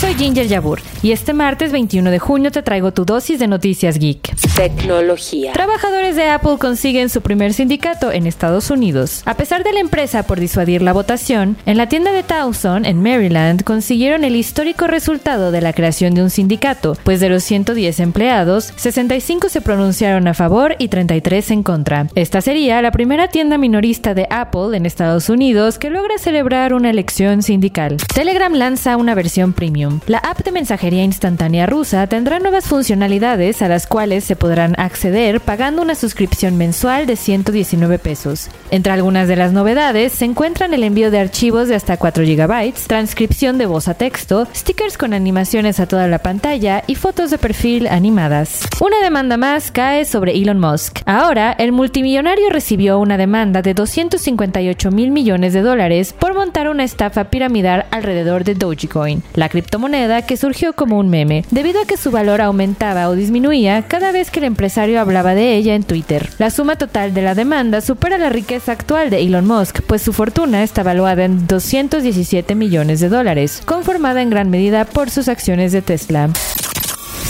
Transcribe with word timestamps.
Soy 0.00 0.14
Ginger 0.14 0.46
Yabur 0.46 0.80
y 1.02 1.10
este 1.10 1.32
martes 1.32 1.72
21 1.72 2.12
de 2.12 2.20
junio 2.20 2.52
te 2.52 2.62
traigo 2.62 2.92
tu 2.92 3.04
dosis 3.04 3.40
de 3.40 3.48
noticias 3.48 3.98
geek. 3.98 4.32
Tecnología. 4.54 5.52
Trabajadores 5.52 6.14
de 6.14 6.28
Apple 6.28 6.56
consiguen 6.60 7.08
su 7.08 7.20
primer 7.20 7.52
sindicato 7.52 8.12
en 8.12 8.28
Estados 8.28 8.70
Unidos. 8.70 9.22
A 9.24 9.34
pesar 9.34 9.64
de 9.64 9.72
la 9.72 9.80
empresa 9.80 10.22
por 10.22 10.38
disuadir 10.38 10.82
la 10.82 10.92
votación, 10.92 11.56
en 11.66 11.76
la 11.76 11.88
tienda 11.88 12.12
de 12.12 12.22
Towson, 12.22 12.84
en 12.84 13.02
Maryland, 13.02 13.64
consiguieron 13.64 14.22
el 14.22 14.36
histórico 14.36 14.86
resultado 14.86 15.50
de 15.50 15.62
la 15.62 15.72
creación 15.72 16.14
de 16.14 16.22
un 16.22 16.30
sindicato, 16.30 16.96
pues 17.02 17.18
de 17.18 17.28
los 17.28 17.42
110 17.42 17.98
empleados, 17.98 18.72
65 18.76 19.48
se 19.48 19.60
pronunciaron 19.60 20.28
a 20.28 20.34
favor 20.34 20.76
y 20.78 20.88
33 20.88 21.50
en 21.50 21.62
contra. 21.64 22.06
Esta 22.14 22.40
sería 22.40 22.80
la 22.82 22.92
primera 22.92 23.26
tienda 23.28 23.58
minorista 23.58 24.14
de 24.14 24.28
Apple 24.30 24.76
en 24.76 24.86
Estados 24.86 25.28
Unidos 25.28 25.76
que 25.78 25.90
logra 25.90 26.18
celebrar 26.18 26.72
una 26.72 26.90
elección 26.90 27.42
sindical. 27.42 27.96
Telegram 28.14 28.52
lanza 28.52 28.96
una 28.96 29.16
versión 29.16 29.52
premium 29.52 29.87
la 30.06 30.18
app 30.18 30.42
de 30.44 30.52
mensajería 30.52 31.04
instantánea 31.04 31.66
rusa 31.66 32.06
tendrá 32.06 32.38
nuevas 32.38 32.66
funcionalidades 32.66 33.62
a 33.62 33.68
las 33.68 33.86
cuales 33.86 34.24
se 34.24 34.36
podrán 34.36 34.74
acceder 34.78 35.40
pagando 35.40 35.82
una 35.82 35.94
suscripción 35.94 36.56
mensual 36.56 37.06
de 37.06 37.16
119 37.16 37.98
pesos. 37.98 38.48
Entre 38.70 38.92
algunas 38.92 39.28
de 39.28 39.36
las 39.36 39.52
novedades 39.52 40.12
se 40.12 40.24
encuentran 40.24 40.74
el 40.74 40.84
envío 40.84 41.10
de 41.10 41.20
archivos 41.20 41.68
de 41.68 41.74
hasta 41.74 41.96
4 41.96 42.24
GB, 42.24 42.72
transcripción 42.86 43.58
de 43.58 43.66
voz 43.66 43.88
a 43.88 43.94
texto, 43.94 44.46
stickers 44.54 44.98
con 44.98 45.14
animaciones 45.14 45.80
a 45.80 45.86
toda 45.86 46.06
la 46.08 46.18
pantalla 46.18 46.82
y 46.86 46.94
fotos 46.94 47.30
de 47.30 47.38
perfil 47.38 47.86
animadas. 47.86 48.66
Una 48.80 49.00
demanda 49.02 49.36
más 49.36 49.70
cae 49.70 50.04
sobre 50.04 50.36
Elon 50.36 50.58
Musk. 50.58 51.00
Ahora, 51.06 51.52
el 51.52 51.72
multimillonario 51.72 52.50
recibió 52.50 52.98
una 52.98 53.16
demanda 53.16 53.62
de 53.62 53.74
258 53.74 54.90
mil 54.90 55.10
millones 55.10 55.52
de 55.52 55.62
dólares 55.62 56.12
por 56.12 56.34
montar 56.34 56.68
una 56.68 56.84
estafa 56.84 57.24
piramidal 57.24 57.86
alrededor 57.90 58.44
de 58.44 58.54
Dogecoin, 58.54 59.22
la 59.34 59.48
cripto 59.48 59.77
moneda 59.78 60.22
que 60.22 60.36
surgió 60.36 60.72
como 60.74 60.98
un 60.98 61.08
meme, 61.08 61.44
debido 61.50 61.80
a 61.80 61.86
que 61.86 61.96
su 61.96 62.10
valor 62.10 62.40
aumentaba 62.40 63.08
o 63.08 63.14
disminuía 63.14 63.82
cada 63.88 64.12
vez 64.12 64.30
que 64.30 64.40
el 64.40 64.44
empresario 64.44 65.00
hablaba 65.00 65.34
de 65.34 65.56
ella 65.56 65.74
en 65.74 65.84
Twitter. 65.84 66.28
La 66.38 66.50
suma 66.50 66.76
total 66.76 67.14
de 67.14 67.22
la 67.22 67.34
demanda 67.34 67.80
supera 67.80 68.18
la 68.18 68.28
riqueza 68.28 68.72
actual 68.72 69.10
de 69.10 69.20
Elon 69.20 69.46
Musk, 69.46 69.80
pues 69.86 70.02
su 70.02 70.12
fortuna 70.12 70.62
está 70.62 70.82
valuada 70.82 71.24
en 71.24 71.46
217 71.46 72.54
millones 72.54 73.00
de 73.00 73.08
dólares, 73.08 73.62
conformada 73.64 74.22
en 74.22 74.30
gran 74.30 74.50
medida 74.50 74.84
por 74.84 75.10
sus 75.10 75.28
acciones 75.28 75.72
de 75.72 75.82
Tesla. 75.82 76.30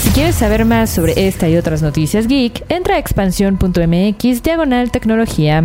Si 0.01 0.09
quieres 0.11 0.35
saber 0.35 0.65
más 0.65 0.89
sobre 0.89 1.27
esta 1.27 1.49
y 1.49 1.57
otras 1.57 1.81
noticias 1.81 2.27
geek, 2.27 2.63
entra 2.69 2.95
a 2.95 2.99
expansión.mx 2.99 4.43
diagonal 4.43 4.91
tecnología. 4.91 5.63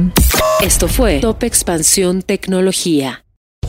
Esto 0.60 0.88
fue 0.88 1.20
Top 1.20 1.42
Expansión 1.44 2.22
Tecnología. 2.22 3.23